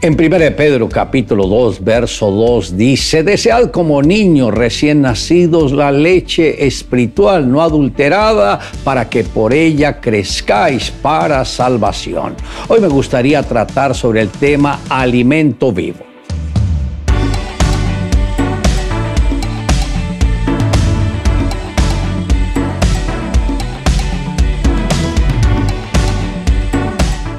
En 0.00 0.12
1 0.12 0.54
Pedro 0.56 0.88
capítulo 0.88 1.48
2, 1.48 1.82
verso 1.82 2.30
2 2.30 2.76
dice, 2.76 3.24
desead 3.24 3.72
como 3.72 4.00
niños 4.00 4.54
recién 4.54 5.02
nacidos 5.02 5.72
la 5.72 5.90
leche 5.90 6.64
espiritual 6.64 7.50
no 7.50 7.62
adulterada 7.62 8.60
para 8.84 9.10
que 9.10 9.24
por 9.24 9.52
ella 9.52 10.00
crezcáis 10.00 10.92
para 10.92 11.44
salvación. 11.44 12.36
Hoy 12.68 12.78
me 12.80 12.86
gustaría 12.86 13.42
tratar 13.42 13.92
sobre 13.92 14.20
el 14.20 14.28
tema 14.28 14.78
alimento 14.88 15.72
vivo. 15.72 16.07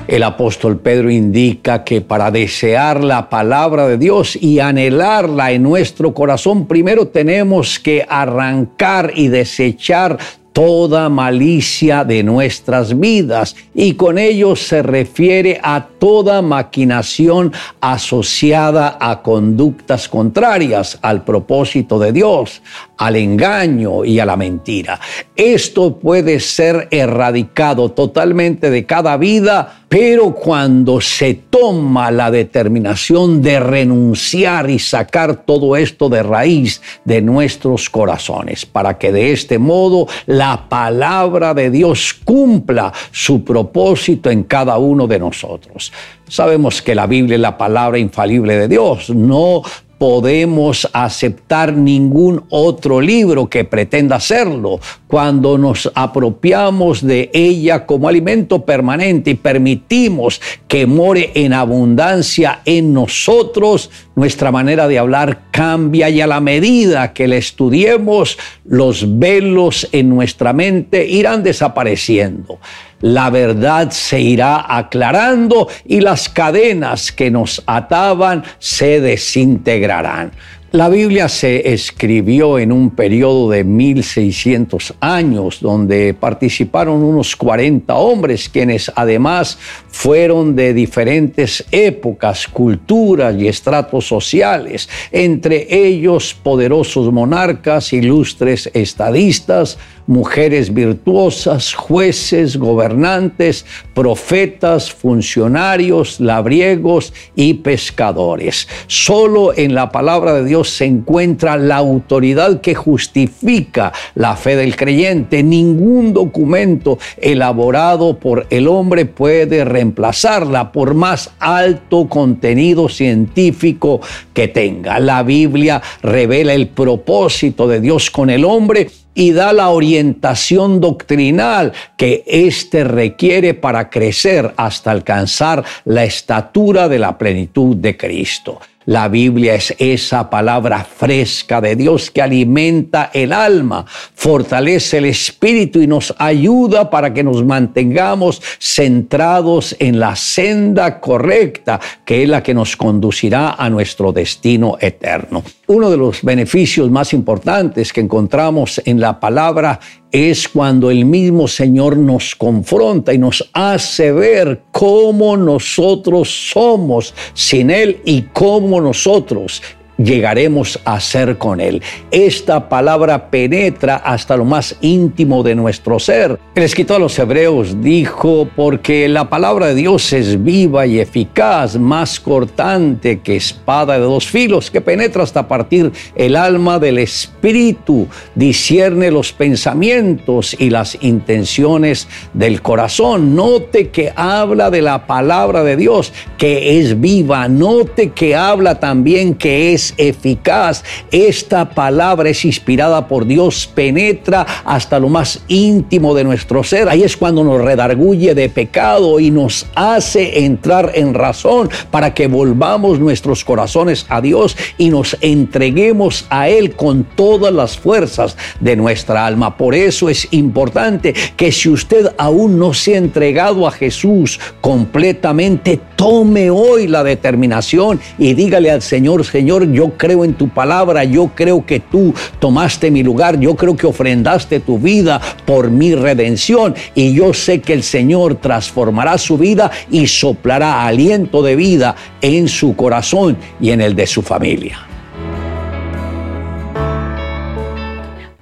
El 0.10 0.24
apóstol 0.24 0.80
Pedro 0.80 1.12
indica 1.12 1.84
que 1.84 2.02
para 2.02 2.32
desear 2.32 3.04
la 3.04 3.30
palabra 3.30 3.88
de 3.88 4.00
Dios 4.00 4.36
y 4.36 4.60
anhelarla 4.60 5.52
en 5.52 5.62
nuestro 5.62 6.16
corazón, 6.16 6.66
primero 6.66 7.10
tenemos 7.10 7.78
que 7.78 8.04
arrancar 8.10 9.12
y 9.16 9.28
desechar 9.28 10.18
toda 10.52 11.10
malicia 11.10 12.04
de 12.06 12.24
nuestras 12.24 13.00
vidas. 13.00 13.56
Y 13.76 13.94
con 13.94 14.18
ello 14.18 14.56
se 14.56 14.82
refiere 14.82 15.60
a 15.62 15.90
toda 16.00 16.42
maquinación 16.42 17.54
asociada 17.82 18.98
a 19.00 19.22
conductas 19.22 20.10
contrarias 20.10 20.98
al 21.02 21.24
propósito 21.24 22.00
de 22.00 22.12
Dios, 22.12 22.62
al 22.98 23.16
engaño 23.16 24.04
y 24.06 24.20
a 24.20 24.26
la 24.26 24.36
mentira. 24.36 25.00
Esto 25.36 25.98
puede 25.98 26.40
ser 26.40 26.88
erradicado 26.92 27.92
totalmente 27.92 28.70
de 28.70 28.86
cada 28.86 29.18
vida 29.18 29.80
pero 29.90 30.36
cuando 30.36 31.02
se 31.02 31.34
toma 31.34 32.12
la 32.12 32.30
determinación 32.30 33.42
de 33.42 33.60
renunciar 33.60 34.70
y 34.70 34.78
sacar 34.78 35.44
todo 35.46 35.76
esto 35.76 36.10
de 36.10 36.22
raíz 36.22 36.80
de 37.04 37.24
nuestros 37.24 37.90
corazones, 37.90 38.68
para 38.68 39.00
que 39.00 39.12
de 39.12 39.32
este 39.32 39.58
modo 39.58 40.08
la 40.28 40.70
palabra 40.70 41.56
de 41.56 41.72
Dios 41.72 42.14
cumpla 42.24 42.94
su 43.12 43.44
propósito 43.44 44.30
en 44.30 44.44
cada 44.44 44.78
uno 44.78 45.08
de 45.08 45.18
nosotros. 45.18 45.89
Sabemos 46.28 46.82
que 46.82 46.96
la 46.96 47.08
Biblia 47.08 47.36
es 47.36 47.42
la 47.42 47.58
palabra 47.58 47.98
infalible 47.98 48.58
de 48.58 48.68
Dios, 48.68 49.10
no 49.10 49.64
podemos 50.00 50.90
aceptar 50.94 51.74
ningún 51.74 52.46
otro 52.50 53.02
libro 53.02 53.50
que 53.50 53.66
pretenda 53.66 54.16
hacerlo. 54.16 54.80
Cuando 55.08 55.58
nos 55.58 55.92
apropiamos 55.94 57.06
de 57.06 57.30
ella 57.34 57.86
como 57.86 58.08
alimento 58.08 58.64
permanente 58.64 59.32
y 59.32 59.36
permitimos 59.36 60.42
que 60.68 60.88
more 60.88 61.32
en 61.36 61.54
abundancia 61.54 62.62
en 62.64 62.94
nosotros, 62.94 63.92
nuestra 64.16 64.52
manera 64.52 64.88
de 64.88 64.98
hablar 64.98 65.42
cambia 65.52 66.10
y 66.10 66.22
a 66.22 66.28
la 66.28 66.40
medida 66.40 67.14
que 67.14 67.28
le 67.28 67.38
estudiemos, 67.38 68.38
los 68.64 69.20
velos 69.20 69.88
en 69.92 70.10
nuestra 70.10 70.54
mente 70.54 71.06
irán 71.06 71.44
desapareciendo 71.44 72.60
la 73.02 73.30
verdad 73.30 73.92
se 73.92 74.20
irá 74.20 74.66
aclarando 74.78 75.68
y 75.86 76.02
las 76.02 76.30
cadenas 76.30 77.12
que 77.12 77.32
nos 77.32 77.64
ataban 77.66 78.44
se 78.60 79.02
desintegrarán. 79.02 80.32
La 80.72 80.88
Biblia 80.88 81.28
se 81.30 81.74
escribió 81.74 82.60
en 82.60 82.72
un 82.72 82.92
periodo 82.92 83.50
de 83.50 83.64
1600 83.64 84.94
años 85.00 85.62
donde 85.62 86.14
participaron 86.14 87.02
unos 87.02 87.36
40 87.36 87.96
hombres 87.96 88.50
quienes 88.50 88.92
además 88.96 89.58
fueron 89.88 90.56
de 90.56 90.76
diferentes 90.76 91.66
épocas, 91.72 92.48
culturas 92.48 93.36
y 93.40 93.48
estratos 93.48 94.06
sociales, 94.06 94.88
entre 95.12 95.88
ellos 95.88 96.36
poderosos 96.36 97.12
monarcas, 97.12 97.92
ilustres 97.92 98.70
estadistas, 98.76 99.80
mujeres 100.10 100.74
virtuosas, 100.74 101.76
jueces, 101.76 102.58
gobernantes, 102.58 103.64
profetas, 103.94 104.92
funcionarios, 104.92 106.20
labriegos 106.20 107.14
y 107.36 107.54
pescadores. 107.54 108.68
Solo 108.88 109.56
en 109.56 109.76
la 109.76 109.92
palabra 109.92 110.34
de 110.34 110.46
Dios 110.46 110.72
se 110.72 110.86
encuentra 110.86 111.58
la 111.58 111.78
autoridad 111.78 112.60
que 112.60 112.74
justifica 112.74 113.94
la 114.16 114.36
fe 114.36 114.56
del 114.56 114.76
creyente. 114.76 115.44
Ningún 115.44 116.12
documento 116.12 116.98
elaborado 117.18 118.18
por 118.18 118.48
el 118.50 118.68
hombre 118.68 119.06
puede 119.06 119.64
reemplazarla 119.64 120.72
por 120.72 120.96
más 120.96 121.30
alto 121.38 122.10
contenido 122.10 122.90
científico 122.90 124.02
que 124.34 124.48
tenga. 124.48 125.00
La 125.00 125.22
Biblia 125.22 125.84
revela 126.02 126.56
el 126.56 126.68
propósito 126.68 127.68
de 127.68 127.80
Dios 127.80 128.10
con 128.10 128.32
el 128.32 128.44
hombre 128.44 128.90
y 129.14 129.32
da 129.32 129.54
la 129.54 129.70
orientación 129.70 130.80
doctrinal 130.80 131.74
que 131.98 132.24
éste 132.26 132.84
requiere 132.84 133.54
para 133.54 133.90
crecer 133.90 134.54
hasta 134.58 134.92
alcanzar 134.92 135.64
la 135.86 136.04
estatura 136.04 136.88
de 136.88 137.00
la 137.00 137.18
plenitud 137.18 137.76
de 137.76 137.98
Cristo. 137.98 138.60
La 138.86 139.10
Biblia 139.10 139.56
es 139.56 139.76
esa 139.78 140.30
palabra 140.30 140.86
fresca 140.86 141.60
de 141.60 141.76
Dios 141.76 142.12
que 142.12 142.22
alimenta 142.22 143.12
el 143.14 143.34
alma, 143.34 143.86
fortalece 143.86 145.00
el 145.00 145.06
espíritu 145.06 145.82
y 145.82 145.88
nos 145.88 146.16
ayuda 146.18 146.90
para 146.90 147.14
que 147.14 147.22
nos 147.22 147.44
mantengamos 147.44 148.42
centrados 148.58 149.76
en 149.80 150.00
la 150.00 150.16
senda 150.16 151.02
correcta, 151.02 151.82
que 152.06 152.24
es 152.24 152.30
la 152.30 152.42
que 152.42 152.54
nos 152.54 152.78
conducirá 152.78 153.52
a 153.52 153.70
nuestro 153.70 154.14
destino 154.14 154.78
eterno. 154.80 155.44
Uno 155.68 155.92
de 155.92 155.98
los 155.98 156.24
beneficios 156.24 156.90
más 156.90 157.14
importantes 157.14 157.92
que 157.92 158.02
encontramos 158.02 158.82
en 158.86 159.02
la 159.02 159.20
palabra 159.20 159.80
es 160.12 160.48
cuando 160.48 160.90
el 160.90 161.06
mismo 161.06 161.48
Señor 161.48 161.98
nos 161.98 162.36
confronta 162.36 163.14
y 163.14 163.18
nos 163.18 163.50
hace 163.54 164.12
ver 164.12 164.62
cómo 164.72 165.38
nosotros 165.38 166.50
somos 166.52 167.14
sin 167.34 167.70
Él 167.70 168.02
y 168.06 168.24
cómo 168.24 168.82
nosotros 168.82 169.62
llegaremos 170.00 170.80
a 170.86 171.00
ser 171.00 171.38
con 171.38 171.60
Él. 171.60 171.82
Esta 172.10 172.70
palabra 172.70 173.30
penetra 173.30 173.98
hasta 173.98 174.38
lo 174.38 174.46
más 174.46 174.76
íntimo 174.82 175.44
de 175.44 175.56
nuestro 175.56 176.00
ser. 176.00 176.40
El 176.56 176.64
escritor 176.64 176.96
a 176.96 177.00
los 177.00 177.20
Hebreos 177.20 177.82
dijo, 177.82 178.48
porque 178.56 179.08
la 179.08 179.30
palabra 179.30 179.68
de 179.68 179.76
Dios 179.76 180.12
es 180.14 180.42
viva 180.44 180.88
y 180.88 181.00
eficaz, 181.00 181.78
más 181.78 182.20
cortante 182.20 183.20
que 183.20 183.36
espada 183.36 184.00
de 184.00 184.06
dos 184.06 184.28
filos, 184.28 184.72
que 184.72 184.82
penetra 184.82 185.24
hasta 185.24 185.48
partir 185.48 185.92
el 186.16 186.36
alma 186.36 186.80
del 186.80 186.98
espíritu, 186.98 188.08
discierne 188.36 189.12
los 189.12 189.34
pensamientos 189.34 190.56
y 190.58 190.70
las 190.70 190.98
intenciones 191.02 192.08
del 192.34 192.62
corazón. 192.62 193.36
Note 193.36 193.90
que 193.90 194.14
habla 194.16 194.70
de 194.70 194.82
la 194.82 195.06
palabra 195.06 195.64
de 195.64 195.76
Dios, 195.76 196.14
que 196.38 196.80
es 196.80 197.00
viva. 197.00 197.48
Note 197.48 198.12
que 198.12 198.36
habla 198.36 198.80
también 198.80 199.36
que 199.36 199.74
eficaz. 199.98 200.84
Esta 201.12 201.70
palabra 201.70 202.30
es 202.30 202.46
inspirada 202.46 203.08
por 203.08 203.26
Dios, 203.26 203.68
penetra 203.74 204.46
hasta 204.66 205.00
lo 205.00 205.10
más 205.10 205.42
íntimo 205.48 206.14
de 206.14 206.24
nuestro 206.24 206.64
ser. 206.64 206.90
Ahí 206.90 207.04
es 207.04 207.18
cuando 207.18 207.44
nos 207.44 207.62
redarguye 207.62 208.36
de 208.36 208.50
pecado 208.50 209.20
y 209.20 209.32
nos 209.32 209.66
hace 209.76 210.46
entrar 210.46 210.92
en 210.96 211.14
razón 211.14 211.70
para 211.92 212.14
que 212.14 212.28
volvamos 212.28 213.00
nuestros 213.00 213.44
corazones 213.44 214.06
a 214.10 214.22
Dios 214.22 214.56
y 214.78 214.90
nos 214.90 215.18
entreguemos 215.22 216.26
a 216.30 216.50
Él 216.50 216.76
con 216.76 217.04
todas 217.04 217.54
las 217.54 217.78
fuerzas 217.78 218.38
de 218.60 218.76
nuestra 218.76 219.26
alma. 219.26 219.58
Por 219.58 219.76
eso 219.76 220.10
es 220.10 220.28
importante 220.32 221.14
que 221.36 221.52
si 221.52 221.70
usted 221.70 222.14
aún 222.18 222.60
no 222.60 222.74
se 222.74 222.96
ha 222.96 222.98
entregado 222.98 223.68
a 223.68 223.72
Jesús 223.72 224.40
completamente, 224.62 225.80
tome 225.96 226.50
hoy 226.50 226.88
la 226.88 227.04
determinación 227.04 228.00
y 228.18 228.34
dígale 228.34 228.72
al 228.72 228.82
Señor, 228.82 229.26
Señor, 229.26 229.68
yo 229.80 229.92
creo 229.96 230.26
en 230.26 230.34
tu 230.34 230.50
palabra, 230.50 231.06
yo 231.06 231.32
creo 231.34 231.66
que 231.66 231.80
tú 231.80 232.14
tomaste 232.40 232.92
mi 232.92 233.02
lugar, 233.02 233.40
yo 233.40 233.56
creo 233.56 233.78
que 233.78 233.88
ofrendaste 233.88 234.60
tu 234.60 234.78
vida 234.78 235.22
por 235.46 235.70
mi 235.70 235.96
redención 235.96 236.76
y 236.96 237.14
yo 237.14 237.34
sé 237.34 237.62
que 237.62 237.72
el 237.72 237.84
Señor 237.84 238.36
transformará 238.36 239.18
su 239.18 239.38
vida 239.38 239.72
y 239.90 240.06
soplará 240.06 240.86
aliento 240.86 241.42
de 241.42 241.56
vida 241.56 241.96
en 242.22 242.50
su 242.50 242.76
corazón 242.76 243.38
y 243.62 243.72
en 243.72 243.80
el 243.80 243.96
de 243.96 244.06
su 244.06 244.22
familia. 244.22 244.86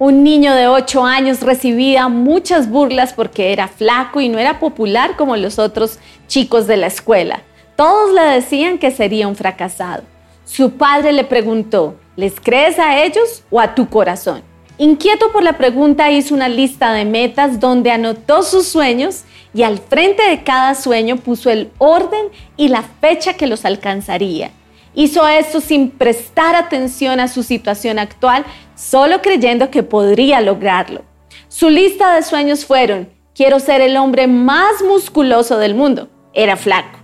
Un 0.00 0.24
niño 0.24 0.56
de 0.56 0.66
8 0.66 1.04
años 1.04 1.42
recibía 1.42 2.08
muchas 2.08 2.68
burlas 2.68 3.12
porque 3.12 3.52
era 3.52 3.68
flaco 3.68 4.20
y 4.20 4.28
no 4.28 4.40
era 4.40 4.58
popular 4.58 5.14
como 5.16 5.36
los 5.36 5.60
otros 5.60 6.00
chicos 6.26 6.66
de 6.66 6.78
la 6.78 6.88
escuela. 6.88 7.42
Todos 7.76 8.12
le 8.12 8.22
decían 8.22 8.78
que 8.78 8.90
sería 8.90 9.28
un 9.28 9.36
fracasado. 9.36 10.17
Su 10.48 10.70
padre 10.70 11.12
le 11.12 11.24
preguntó, 11.24 11.96
¿les 12.16 12.40
crees 12.40 12.78
a 12.78 13.04
ellos 13.04 13.44
o 13.50 13.60
a 13.60 13.74
tu 13.74 13.90
corazón? 13.90 14.42
Inquieto 14.78 15.30
por 15.30 15.42
la 15.42 15.58
pregunta, 15.58 16.10
hizo 16.10 16.34
una 16.34 16.48
lista 16.48 16.94
de 16.94 17.04
metas 17.04 17.60
donde 17.60 17.90
anotó 17.90 18.42
sus 18.42 18.66
sueños 18.66 19.24
y 19.52 19.62
al 19.62 19.76
frente 19.76 20.26
de 20.26 20.44
cada 20.44 20.74
sueño 20.74 21.16
puso 21.16 21.50
el 21.50 21.70
orden 21.76 22.28
y 22.56 22.68
la 22.68 22.82
fecha 22.82 23.34
que 23.34 23.46
los 23.46 23.66
alcanzaría. 23.66 24.50
Hizo 24.94 25.28
esto 25.28 25.60
sin 25.60 25.90
prestar 25.90 26.56
atención 26.56 27.20
a 27.20 27.28
su 27.28 27.42
situación 27.42 27.98
actual, 27.98 28.46
solo 28.74 29.20
creyendo 29.20 29.70
que 29.70 29.82
podría 29.82 30.40
lograrlo. 30.40 31.02
Su 31.48 31.68
lista 31.68 32.14
de 32.14 32.22
sueños 32.22 32.64
fueron, 32.64 33.10
quiero 33.34 33.60
ser 33.60 33.82
el 33.82 33.98
hombre 33.98 34.26
más 34.26 34.82
musculoso 34.82 35.58
del 35.58 35.74
mundo, 35.74 36.08
era 36.32 36.56
flaco. 36.56 37.00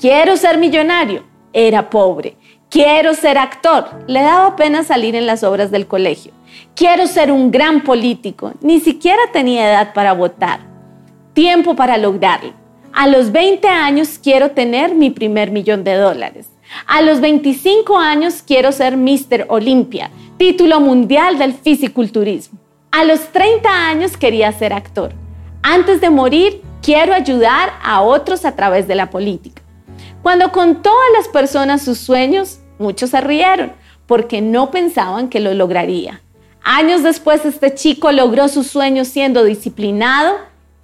Quiero 0.00 0.38
ser 0.38 0.56
millonario, 0.56 1.24
era 1.52 1.90
pobre. 1.90 2.36
Quiero 2.68 3.14
ser 3.14 3.38
actor, 3.38 3.86
le 4.08 4.22
daba 4.22 4.56
pena 4.56 4.82
salir 4.82 5.14
en 5.14 5.24
las 5.24 5.44
obras 5.44 5.70
del 5.70 5.86
colegio. 5.86 6.32
Quiero 6.74 7.06
ser 7.06 7.30
un 7.30 7.52
gran 7.52 7.84
político, 7.84 8.52
ni 8.60 8.80
siquiera 8.80 9.22
tenía 9.32 9.70
edad 9.70 9.94
para 9.94 10.14
votar. 10.14 10.60
Tiempo 11.32 11.76
para 11.76 11.96
lograrlo. 11.96 12.52
A 12.92 13.06
los 13.06 13.30
20 13.30 13.68
años 13.68 14.18
quiero 14.20 14.50
tener 14.50 14.94
mi 14.96 15.10
primer 15.10 15.52
millón 15.52 15.84
de 15.84 15.94
dólares. 15.94 16.48
A 16.86 17.02
los 17.02 17.20
25 17.20 17.96
años 17.96 18.42
quiero 18.44 18.72
ser 18.72 18.96
Mr. 18.96 19.46
Olympia, 19.48 20.10
título 20.36 20.80
mundial 20.80 21.38
del 21.38 21.54
fisiculturismo. 21.54 22.58
A 22.90 23.04
los 23.04 23.28
30 23.32 23.68
años 23.70 24.16
quería 24.16 24.50
ser 24.50 24.72
actor. 24.72 25.12
Antes 25.62 26.00
de 26.00 26.10
morir, 26.10 26.62
quiero 26.82 27.14
ayudar 27.14 27.74
a 27.80 28.02
otros 28.02 28.44
a 28.44 28.56
través 28.56 28.88
de 28.88 28.96
la 28.96 29.08
política. 29.08 29.62
Cuando 30.26 30.50
contó 30.50 30.90
a 30.90 31.16
las 31.16 31.28
personas 31.28 31.82
sus 31.82 31.98
sueños, 31.98 32.58
muchos 32.80 33.10
se 33.10 33.20
rieron 33.20 33.70
porque 34.08 34.40
no 34.40 34.72
pensaban 34.72 35.28
que 35.28 35.38
lo 35.38 35.54
lograría. 35.54 36.20
Años 36.64 37.04
después, 37.04 37.44
este 37.44 37.72
chico 37.74 38.10
logró 38.10 38.48
sus 38.48 38.66
sueños 38.66 39.06
siendo 39.06 39.44
disciplinado 39.44 40.34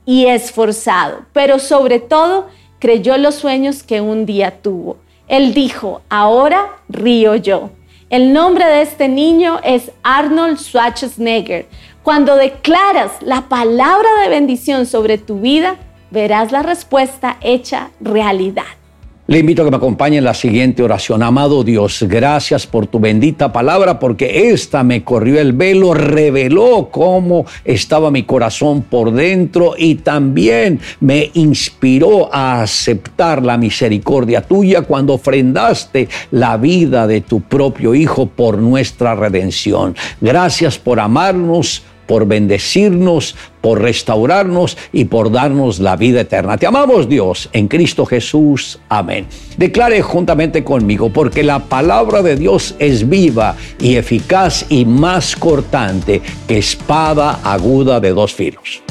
y 0.07 0.27
esforzado, 0.27 1.25
pero 1.33 1.59
sobre 1.59 1.99
todo 1.99 2.47
creyó 2.79 3.19
los 3.19 3.35
sueños 3.35 3.83
que 3.83 4.01
un 4.01 4.27
día 4.27 4.63
tuvo. 4.63 4.99
Él 5.27 5.55
dijo, 5.55 6.03
ahora 6.09 6.77
río 6.89 7.35
yo. 7.35 7.71
El 8.11 8.33
nombre 8.33 8.65
de 8.65 8.83
este 8.83 9.09
niño 9.09 9.59
es 9.65 9.91
Arnold 10.05 10.59
Schwarzenegger. 10.59 11.67
Cuando 12.05 12.37
declaras 12.37 13.11
la 13.23 13.49
palabra 13.49 14.09
de 14.23 14.29
bendición 14.29 14.87
sobre 14.87 15.19
tu 15.19 15.41
vida, 15.41 15.79
verás 16.13 16.53
la 16.53 16.63
respuesta 16.63 17.39
hecha 17.41 17.91
realidad. 18.01 18.82
Le 19.29 19.39
invito 19.39 19.63
a 19.63 19.65
que 19.65 19.71
me 19.71 19.77
acompañe 19.77 20.19
en 20.19 20.25
la 20.25 20.35
siguiente 20.35 20.83
oración. 20.83 21.23
Amado 21.23 21.63
Dios, 21.63 22.05
gracias 22.09 22.67
por 22.67 22.89
tu 22.89 22.99
bendita 22.99 23.53
palabra, 23.53 24.01
porque 24.01 24.51
esta 24.51 24.83
me 24.83 25.05
corrió 25.05 25.41
el 25.41 25.53
velo, 25.53 25.95
reveló 25.95 26.89
cómo 26.91 27.47
estaba 27.65 28.11
mi 28.11 28.25
corazón 28.25 28.83
por 28.83 29.13
dentro 29.13 29.75
y 29.79 29.95
también 29.95 30.81
me 30.99 31.31
inspiró 31.35 32.35
a 32.35 32.63
aceptar 32.63 33.45
la 33.45 33.57
misericordia 33.57 34.43
tuya 34.43 34.83
cuando 34.83 35.15
ofrendaste 35.15 36.09
la 36.33 36.57
vida 36.57 37.07
de 37.07 37.21
tu 37.21 37.43
propio 37.43 37.95
Hijo 37.95 38.27
por 38.27 38.59
nuestra 38.59 39.15
redención. 39.15 39.95
Gracias 40.21 40.79
por 40.79 40.99
amarnos 40.99 41.85
por 42.13 42.27
bendecirnos, 42.27 43.37
por 43.63 43.81
restaurarnos 43.81 44.77
y 44.93 45.07
por 45.07 45.33
darnos 45.33 45.81
la 45.81 45.97
vida 45.97 46.21
eterna. 46.21 46.59
Te 46.59 46.67
amamos 46.67 47.09
Dios 47.09 47.49
en 47.55 47.69
Cristo 47.69 48.05
Jesús. 48.05 48.79
Amén. 48.91 49.25
Declare 49.57 50.03
juntamente 50.03 50.63
conmigo, 50.63 51.09
porque 51.11 51.43
la 51.43 51.61
palabra 51.61 52.21
de 52.21 52.37
Dios 52.37 52.75
es 52.79 53.09
viva 53.09 53.57
y 53.81 53.97
eficaz 53.97 54.67
y 54.69 54.85
más 54.85 55.35
cortante 55.37 56.21
que 56.47 56.59
espada 56.59 57.41
aguda 57.43 57.99
de 57.99 58.11
dos 58.11 58.35
filos 58.35 58.83